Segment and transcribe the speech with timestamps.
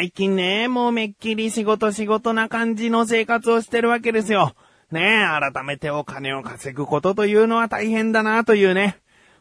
[0.00, 4.54] 最近ね、もうめっきり仕事仕事な感じの生活をしてるわけですよ。
[4.90, 8.96] ねえ、改めてお金を稼ぐことというのは大変だなというね、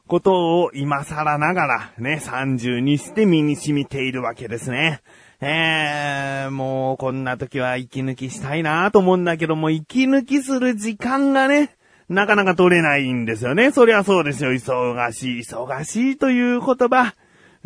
[0.06, 5.00] ことを今更ながらね、30にして身に染みているわけですね。
[5.40, 11.78] えー、もうこんな時は息抜きしたいなと思うんだけども、息抜きする時間がね、
[12.10, 13.72] なかなか取れないんですよね。
[13.72, 14.52] そりゃそうですよ。
[14.52, 17.16] 忙しい、忙しいという言葉。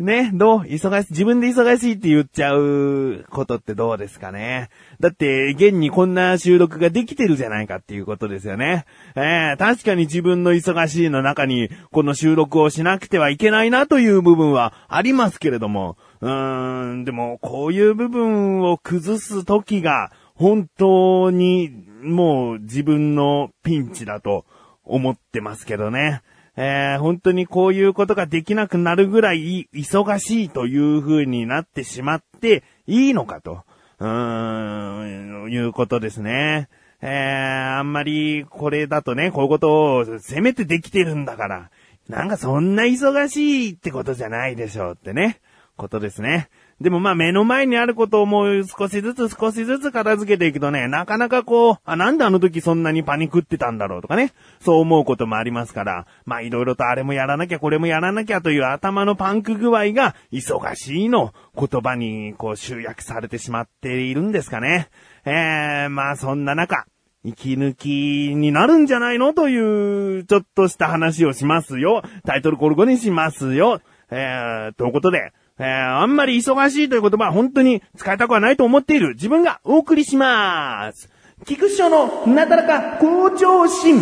[0.00, 4.70] ね、どう忙しい、自分で忙しいって言っちゃうことってどうですかね。
[4.98, 8.86] だって、現にこんな収録ができてるじゃないかっていうことですよね。
[9.14, 21.70] えー、確かに自分の忙しいの中に、この収録をしなくてはいけないなという部分はありますけれども、うーん、でも、こういう部分を崩す時が、本当に、
[22.02, 24.44] もう自分のピンチだと
[24.84, 26.22] 思ってますけどね。
[26.56, 33.62] えー、本当にこういうことができなくなるぐらい忙しいという風になってしまっていいのかと、
[33.98, 36.68] うーん、いうことですね。
[37.00, 41.70] えー、あんまりこれだとね、こういうことをせめてできてるんだから、
[42.08, 45.40] なんかそんな忙しいってことじゃないでしょうってね、
[45.76, 46.48] ことですね。
[46.80, 64.88] でもまあ目の前にあることをもう少しずつ少しずつ片付けていくとね、なかなかこう、あ、なんであの時そんなにパニクってたんだろうとかね、そう思うこともありますから、まあいろいろとあれもやらなきゃこれもやらなきゃという頭のパンク具合が、忙しいの言葉にこう集約されてしまっているんですかね。
[65.24, 66.86] えー、まあそんな中、
[67.22, 69.32] 息抜きになるんじゃないの？
[69.32, 72.02] という、ちょっとした話をしますよ。
[72.26, 73.80] タイトルコルゴにしますよ。
[74.10, 81.08] えー、ということで、えー、あんまり忙しいという言葉は本当に使いたくはないと思っている自分がお送りします。
[81.46, 84.00] 菊師匠のなだらか向上心。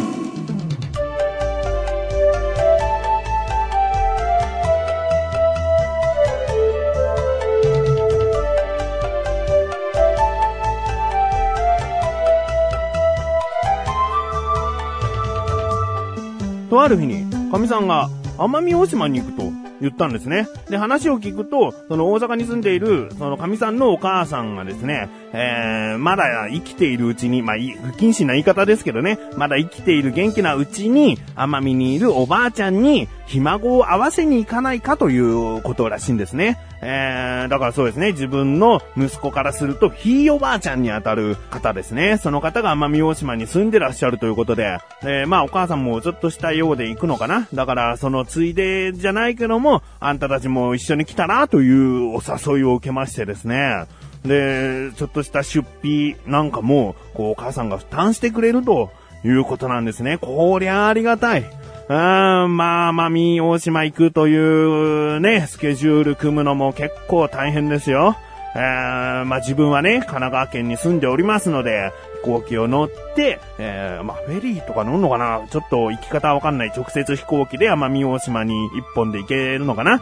[16.70, 18.08] とある日に、神さんが
[18.38, 20.48] 奄美大島に行くと言ったんですね。
[20.70, 27.60] で、話を聞くと、その大阪に住んでいる、その神さんのお母さんがですね、えー、まだ生きているうちに、まあ、不
[27.96, 36.58] 謹慎な言い方ですけどね、まだ生きている元気なうちに、奄美にいるおばあちゃんに、ひ孫を会わせに行かないかということらしいんですね。
[36.84, 42.18] えー、だからそうですね、自分の息子からすると、ひいおばあちゃんにあたる方ですね。
[42.18, 47.46] その方が奄美大島に住んでらっしゃるということで、えー、まあお母さんもちょっとしたようで行くのかな。
[47.54, 53.84] だから、そのついでじゃないけども、あんたたちも一緒に来たらというお誘いを受けましてですね。
[54.24, 58.90] で、ちょっとした出費なんかも、こう、お母さんが負担してくれると
[59.24, 60.18] いうことなんですね。
[60.18, 61.44] こりゃありがたい。
[61.92, 68.16] うん、まあ、まみ大島行くというね、スケジュール組むのも結構大変ですよ。
[68.54, 71.90] えー、まあ自分はね、神奈川県に住んでおりますので、
[72.22, 75.46] 飛行機を乗って、えー、まあフェリーとか乗るのかな？
[75.50, 76.72] ちょっと行き方わかんない。
[76.74, 80.00] 直接飛行機で奄美大島に一本で行けるのかな？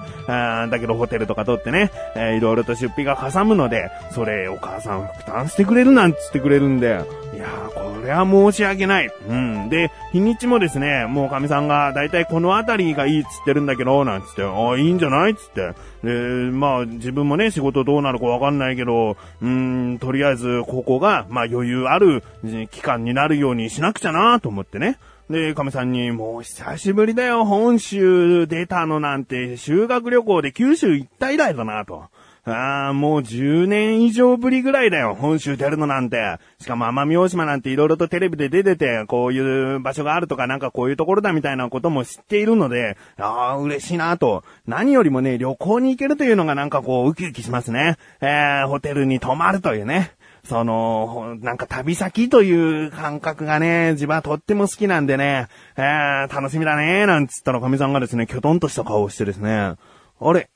[0.62, 7.04] あだけどホテルとか取ってね、えー、いろいろと出費がかさむので、それお母さん負担してくれるなんつってくれるんで、
[7.40, 9.10] やー、これは申し訳ない。
[9.28, 9.68] うん。
[9.68, 15.72] で、日にちもですね、もう神さんが、だいたいこの辺りがいいっつってるんだけど、なんつって、ああ、いいんじゃないっつって。
[16.02, 16.10] で、
[16.50, 22.22] まあ、自分もね、仕事どうなるかわかんないけど、うん、とりあえず、ここが、まあ余裕ある
[22.70, 24.98] 期間になるようにしなくちゃなと思ってね。
[25.30, 32.06] で、亀さんに、もう久しぶりだよ、本州出たのなんて、修学旅行で九州行った以来だなと。
[32.44, 36.38] ああ、もう10年以上ぶりぐらいだよ、本州出るのなんて。
[36.58, 44.42] しかも奄美大島なんて色々とテレビで出てて、こういう場所があるとかなんかこういうところだみたいなことも知っているので、ああ、嬉しいなと。
[44.66, 47.96] 何よりもね、旅行に行けるというのがなんかこう、ウキウキしますね。
[48.20, 50.12] えー、ホテルに泊まるというね。
[50.44, 59.74] その、なんか旅先という感覚がね、自分はとっても好きなんでね、えー、楽しみだね、なんつったら神さんがですね、きょとんとした顔をしてですね、
[60.20, 60.48] あれ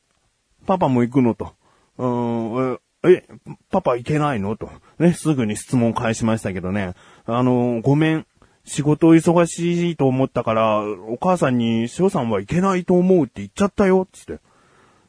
[0.66, 1.52] パパも行くのと。
[1.98, 3.24] うん、え、
[3.70, 4.56] パパ行けないの？
[4.56, 4.70] と。
[4.98, 6.94] ね、すぐに質問返しましたけどね。
[7.26, 8.26] あの、ごめん。
[8.66, 14.40] 仕事忙しいと思ったから、お母さんに、翔さんは行けないと思うって言っちゃったよ、つって。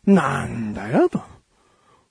[0.06, 1.22] なんだよ、と。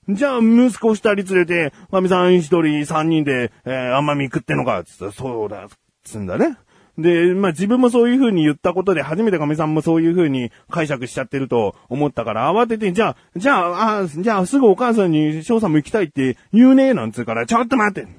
[0.09, 5.67] じゃあ、息子二人連れて、まみさん一人三人で、えー、甘み食ってんのか、つって、そうだ、
[6.03, 6.57] つんだね。
[6.97, 18.09] で、まあ、自分もそういう風に言ったことで、初めて亀さんもそういう風に解釈しちゃってると思ったから、慌てて、じゃあ、じゃあ、あじゃあ、すぐお母さんに翔さんも行きたいって言うねなんつうから、ちょっと待って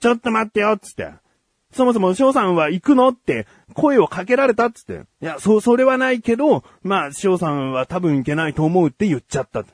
[0.00, 1.12] ちょっと待ってよつって。
[1.72, 5.02] そもそも翔さんは行くのって声をかけられたっつって。
[5.20, 9.64] いや、そ、それはないけど、まあ、翔さんは多分行けないと思うって言っちゃった。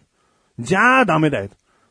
[0.59, 1.51] じゃあダメだよ。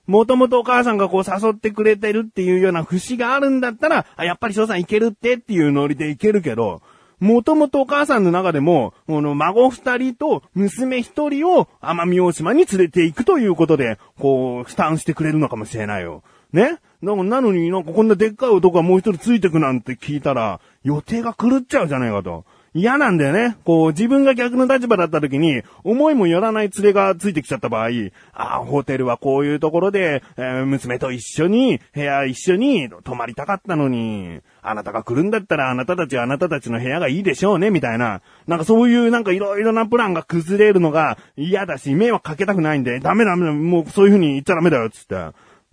[0.10, 6.82] もともとお母さんがこう誘ってくれてるっていうような節があるんだったら、あ、やっぱり翔さんいけるってっていうノリでいけるけど、
[7.20, 16.24] もともとお母さんの中でも、この孫二人と娘一人を奄美大島に連れて行くということで、こう、負担してくれるのかもしれないよ。
[16.54, 16.80] ね？
[17.04, 22.46] なのになんかこんなでっかい男がもう一人ついてくなんて聞いたら、予定が狂っちゃうじゃないかと。
[22.74, 23.58] 嫌なんだよね。
[23.66, 27.90] こう、自分が逆の立場だった時に、思いもよらない連れがついてきちゃった場合、
[28.34, 38.22] ああ、ホテルはこういうところで、えー、娘と一緒に、部屋一緒に泊まりたかったのに、あなたが来るんだったらあなたたちはあなたたちの部屋がいいでしょうね、みたいな。
[38.48, 45.16] なんかそういうなんかいろいろなプランが崩れるのが嫌だし、迷惑かけたくないんで、ダメダメ、もうそういう風に言っちゃダメだよ、つって。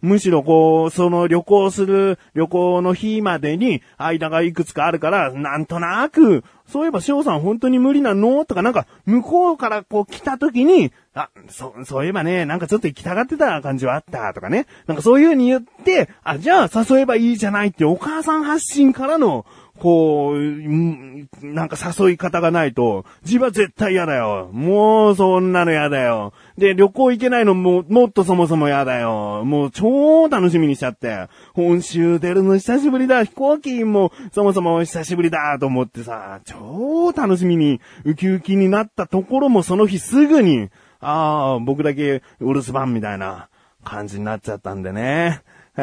[0.03, 14.67] むしろこう、その旅行する旅行の日までに間がいくつかあるから、なんとなく、そういえば翔さん本当に無理なのとかなんか、向こうからこう来た時に、あ、そ、そういえばね、なんかちょっと行きたがってた感じはあったとかね。
[14.87, 19.47] なんかそういう風に言って、あ、じゃあ誘えばいいじゃないってお母さん発信からの
[19.79, 24.49] こう、なんか誘い方がないと、自分は絶対嫌だよ。
[24.53, 26.33] もうそんなの嫌だよ。
[26.57, 29.45] で、旅行行けないのも、もっとそもそも嫌だよ。
[29.45, 31.29] もう超楽しみにしちゃって。
[31.55, 33.25] 本州出るの久しぶりだ。
[33.25, 40.71] 飛行機もそもそも久しぶりだと思ってさ、超楽しみにウキウキになったところもその日すぐに、
[41.01, 43.49] ああ、僕だけお留守番みたいな
[43.85, 45.43] 感じになっちゃったんでね。
[45.79, 45.83] え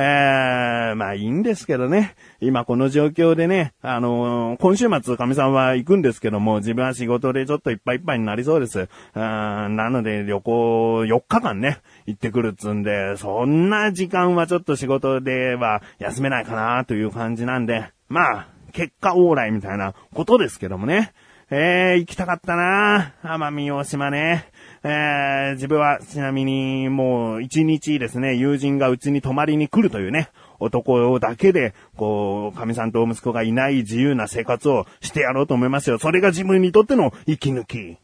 [0.94, 2.16] ー、まあいいんですけどね。
[2.40, 8.90] 今この状況でね、あのー、今週末神さんは行くんですけども、自分は仕事でちょっといっぱいいっぱいになりそうです。
[9.14, 21.14] なので旅行4日間ね、行ってくるっつんで、そんな時間はちょっと仕事では休めないかなという感じなんで、まあ、結果往来みたいなことですけどもね。
[21.56, 24.50] えー、行きたかったな奄美大島ね。
[24.84, 30.30] えー、自分はちなみにもう一日ですね、友人がうちに泊まりに来るというね、
[30.60, 36.00] 男だけで、こう、神さんと息子がいない自由な生活をしてやろうと思いますよ。
[36.00, 37.98] それが自分にとっての息抜き。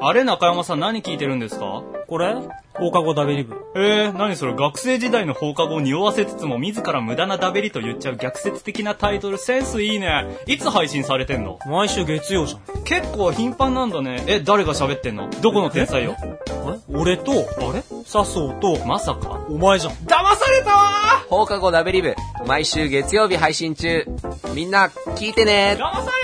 [0.00, 1.82] あれ中山さん何聞いてるんですか？
[2.08, 2.34] これ？
[2.74, 3.54] 放課後ダベリブ。
[3.76, 4.54] えー、何それ？
[4.54, 9.38] 学生時代の放課後を匂わせつつも自ら無駄なダベリと言っちゃう逆説的なタイトル。
[9.38, 10.38] センスいいね。
[10.46, 11.58] いつ配信されてんの？
[11.66, 12.82] 毎週月曜じゃん。
[12.82, 14.24] 結構頻繁なんだね。
[14.26, 15.30] え、誰が喋ってんの？
[15.40, 16.16] どこの天才よ？
[16.20, 16.38] え？
[16.92, 17.34] 俺と、あ
[17.72, 17.82] れ？
[18.04, 19.40] 笹生と、まさか？
[19.48, 19.94] お前じゃん。
[19.94, 20.90] 騙されたわ
[21.30, 22.14] 放課後ダベリブ、
[22.46, 24.04] 毎週月曜日配信中。
[24.54, 26.10] みんな、聞いてね騙さ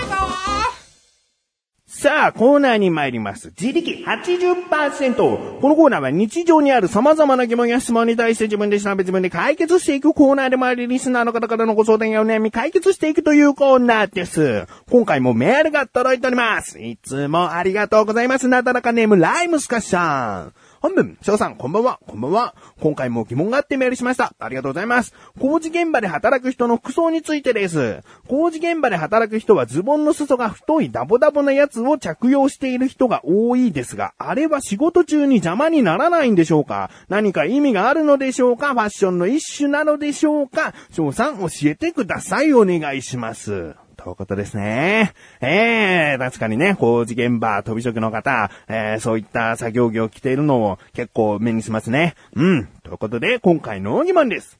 [2.01, 3.53] さあ、コーナーに参ります。
[3.61, 5.59] 自力80%。
[5.59, 14.65] このコーナーは日常にある様々な疑問や質問に対して自分で調べ自分で解決していくコーナーでもあり、リスナーの方からのご相談やお悩み解決していくというコーナーです。
[14.89, 16.81] 今回もメールが届いております。
[16.81, 18.47] いつもありがとうございます。
[18.47, 20.53] なだらかネームライムスカッシャン。
[20.81, 22.55] 本文、翔さん、こんばんは、こんばんは。
[22.79, 24.33] 今回も疑問があってメールしました。
[24.39, 25.13] ありがとうございます。
[25.39, 28.01] 工事現場で働く人の服装についてです。
[28.27, 36.89] 工事現場で働く人はズボンの裾が太いダボダボなやつを着用している人が多いですが、あれは仕事中に邪魔にならないんでしょうか？
[37.09, 38.73] 何か意味があるのでしょうか？
[38.73, 40.73] ファッションの一種なのでしょうか？
[40.89, 42.53] 翔さん、教えてください。
[42.53, 43.75] お願いします。
[44.03, 45.13] ということですね。
[45.41, 52.15] ええー、確かにね、工事現場、飛び職の方、えー、そういった作業着を着ているのを結構目にしますね。
[52.35, 52.67] うん。
[52.83, 54.59] ということで、今回の疑問です。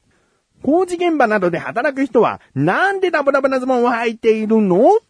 [0.62, 5.00] 工事現場などで働く人は、なんでダブダブなズボンを履いているの？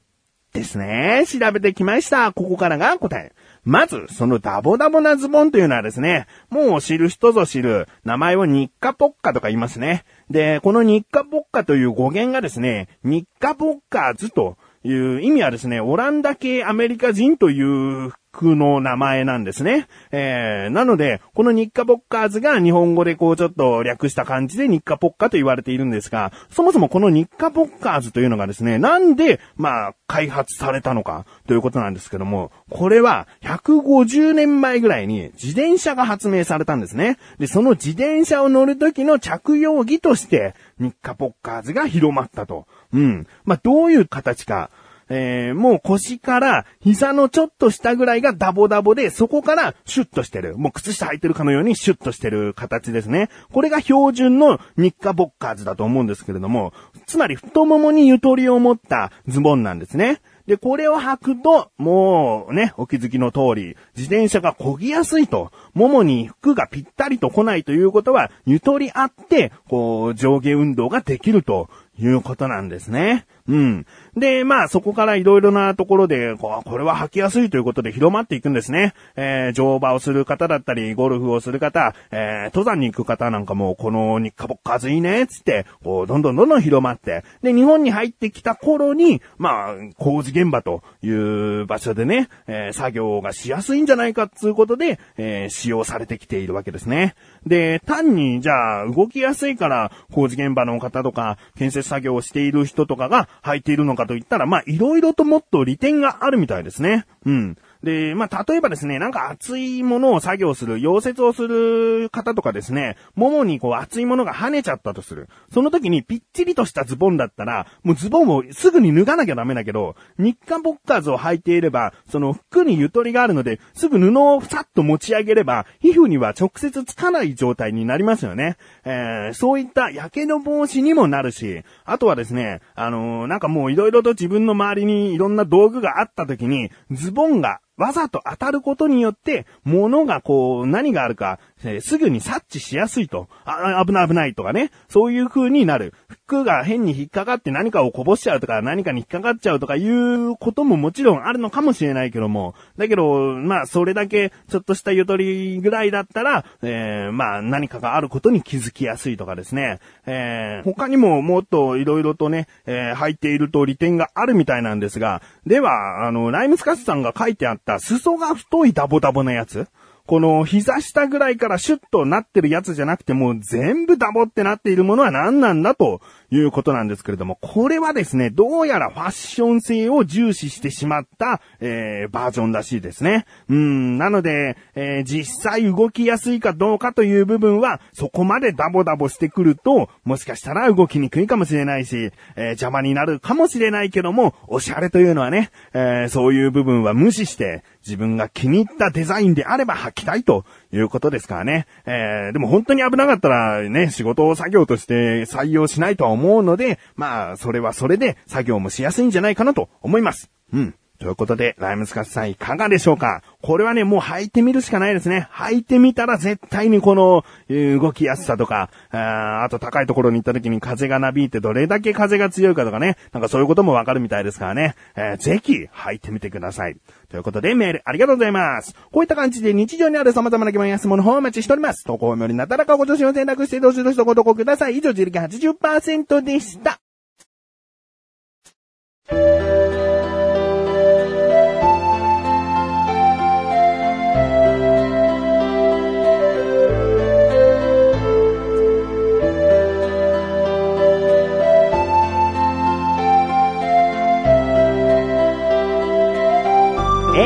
[0.54, 1.24] ですね。
[1.26, 2.32] 調べてきました。
[2.32, 3.32] ここからが答え。
[3.64, 10.04] まず、そのダボダボなズボンというのはですね、もう知る人ぞ知る、名前を日課ポッカとか言いますね。
[10.30, 19.86] で、この日課ポッカという語源がですね、日課ポッカーズという意味はですね、オランダ系アメリカ人という区の名前なんですね。
[20.10, 37.18] えー、なので、この日課ポッカーズが日本語でこうちょっと略した感じで日課ポッカと言われているんですが、そもそもこの日課ポッカーズというのがですね、なんで、まあ、開発されたのかということなんですけども、これは150年前ぐらいに自転車が発明されたんですね。
[37.38, 42.66] で、その自転車を乗る時の着用着として日課ポッカーズが広まったと。
[42.92, 43.26] うん。
[43.44, 44.70] まあ、どういう形か。
[45.14, 50.56] えー、もう腰から膝のちょっと下ぐらいがダボダボで、そこからシュッとしてる。
[50.56, 53.28] もう靴下履いてるかのようにシュッとしてる形ですね。
[53.52, 56.72] これが標準の日課ボッカーズだと思うんですけれども、
[57.06, 60.22] つまり太ももにゆとりを持ったズボンなんですね。
[60.46, 73.26] で、これを履くと、もうね、お気づきの通り、自転車が漕ぎやすいと、ももに服がぴったりと来ないということは、ゆとりあって、こう、上下運動ができるということなんですね。
[73.48, 73.86] うん。
[74.16, 78.94] で、まあそこからいろいろなところで、これは履きやすいということで広まっていくんですね。
[79.16, 97.14] えー乗馬をする方だったり、ゴルフをする方、えー登山に行く方なんかも、この日課ボッカーズいね、つって、こう、どんどんどんどん広まって、で、日本に入ってきた頃に、まあ、工事現場という場所でね、えー作業がしやすいんじゃないかっていうことで、えー使用されてきているわけですね。
[97.46, 107.06] で、単に、じゃあ、動きやすいから、工事現場の方とか、建設作業をしている人とかが履いているのかと言ったら、まあ、いろいろともっと利点があるみたいですね。
[107.26, 107.56] うん。
[107.82, 115.28] で、まあ、例えばですね、なんか熱いものを作業する、溶接をする方とかですね、ももにこう熱いものが跳ねちゃったとする。
[115.52, 128.56] その時にぴっちりとしたズボンだったら、もうズボンをすぐに脱がなきゃダメだけど、日韓ボッカーズを履いていれば、その服にゆとりがあるので、すぐ布をふさっと持ち上げれば、皮膚には直接つかない状態になりますよね。
[128.84, 143.28] えー、そういった火傷防止にもなるし、あとはですね、あのーなんかもういろいろと自分の周りにいろんな道具があった時に、ズボンがわざと当たることによって、物がこう、何があるか、えーすぐに察知しやすいと。
[143.44, 144.70] あ、危ない危ないとかね。
[144.88, 145.94] そういう風になる。
[146.08, 152.54] 服が変に引っかかって何かをこぼしちゃうとか、何かに引っかかっちゃうとかいうことももちろんあるのかもしれないけども。
[152.76, 159.78] だけど、まあ、それだけ、ちょっとしたゆとりぐらいだったら、えーまあ、何かがあることに気づきやすいとかですね。
[160.06, 169.66] えー他にももっといろいろとね、えー入っていると利点があるみたいなんですが、では、あの、ライムスカスさんが書いてあった裾が太いダボダボなやつ
[170.06, 183.26] この膝下ぐらいからシュッとなってるやつじゃなくてもう全部ダボってなっているものは何なんだということなんですけれども、これはですね、どうやらファッション性を重視してしまった、えー、バージョンらしいですね。
[183.48, 201.66] うん、なので、えー実際動きやすいかどうかという部分は、そこまでダボダボしてくると、もしかしたら動きにくいかもしれないし、えー邪魔になるかもしれないけども、おしゃれというのはね、えーそういう部分は無視して、自分が気に入ったデザインであれば履きたいということですからね。
[201.86, 210.30] えーでも本当に危なかったらね、仕事を作業として採用しないとは思うので、まあ、それはそれで作業もしやすいんじゃないかなと思います。
[210.52, 210.74] うん。
[211.02, 213.24] ということで、ライムスカスさんいかがでしょうか？
[213.42, 215.28] これはね、もう履いてみるしかないですね。
[215.32, 226.76] 履いてみたら絶対にこの、動きやすさとか、ああと高いところに行った時に風がなびいてどれだけ風が強いかとかね、なんかそういうこともわかるみたいですからね、えーぜひ履いてみてください。
[227.10, 228.72] ということで、メールありがとうございます。
[228.92, 231.82] こういった感じで日常にある様々な疑問や質問の方をお待ちしております。
[231.82, 234.78] 投稿よりなだらかご助身を選択してどしどしとご投稿ください。
[234.78, 236.81] 以上、自力80%でした。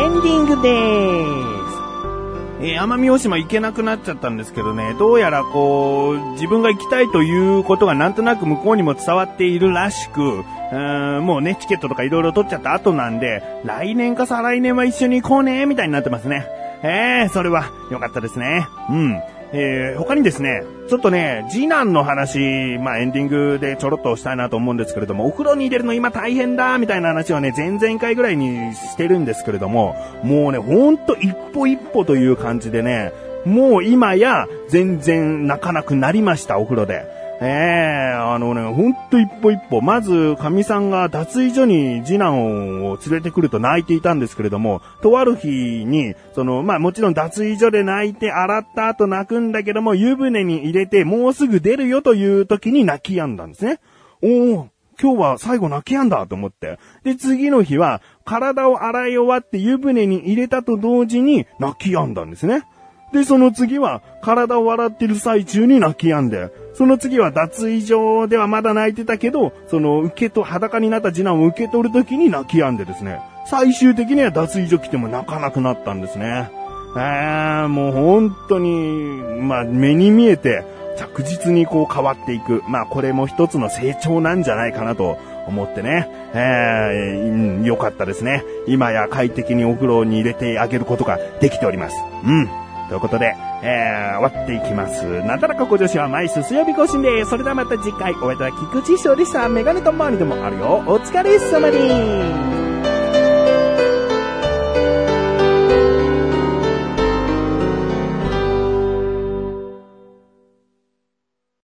[0.06, 0.68] エンディングで
[1.70, 1.76] す。
[2.60, 10.76] えー奄美大島行けなくなっちゃったんですけどね、どうやらこう、自分が行きたいということがなんとなく向こうにも伝わっているらしく、う
[11.20, 16.46] んもうね、チケットとか色々取っちゃった後なんで、来年か再来年は一緒に行こうね、みたいになってますね。
[16.84, 18.68] えー、それは良かったですね。
[18.88, 19.20] うん。
[19.52, 33.12] えー、他にですね、ちょっとね、次男の話、まあエンディングでちょろっとしたいなと思うんですけれども、お風呂に入れるの今大変だ、みたいな話をね、前々回ぐらいにしてるんですけれども、もうね、ほんと一歩一歩という感じでね、
[33.44, 37.15] もう今や全然泣かなくなりました、お風呂で。
[37.40, 39.82] ええあのね、ほんと一歩一歩。
[39.82, 53.80] まず、神さんが脱衣所に次男を連れてくると泣いていたんですけれども、とある日に、その、まあもちろん脱衣所で泣いて洗った後泣くんだけども、湯船に入れてもうすぐ出るよという時に泣き止んだんですね。
[54.22, 56.78] おお今日は最後泣き止んだと思って。
[57.04, 62.62] で、次の日は、体を洗い終わって湯船に入れたと同時に泣き止んだんですね。
[63.16, 76.50] で、その次は、体を洗ってる最中に泣き止んで、その次は脱衣所ではまだ泣いてたけど、その受けと、裸になった次男を受け取る時に泣き止んでですね、最終的には脱衣所来ても泣かなくなったんですね。
[76.96, 80.64] えー、もう本当に、まあ目に見えて、
[80.99, 82.62] 着実にこう変わっていく。
[82.68, 86.08] まあこれも一つの成長なんじゃないかなと思ってね。
[86.35, 88.44] えー、うんよかったですね。
[88.66, 91.96] 今や快適にお風呂に入れてあげることができております。
[92.25, 92.65] うん。
[92.88, 95.04] ということで、えー、終わっていきます。
[95.22, 97.30] なだらかご女子は毎週水曜日更新です。
[97.30, 99.48] それではまた次回、お会いいたい菊池翔でした。
[99.48, 100.82] メガネと周りでもあるよ。
[100.86, 102.55] お疲れ様です。